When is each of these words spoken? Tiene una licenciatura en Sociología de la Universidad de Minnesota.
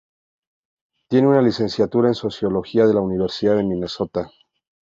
Tiene 1.09 1.27
una 1.27 1.43
licenciatura 1.43 2.07
en 2.07 2.15
Sociología 2.15 2.87
de 2.87 2.95
la 2.95 3.01
Universidad 3.01 3.55
de 3.57 3.63
Minnesota. 3.65 4.31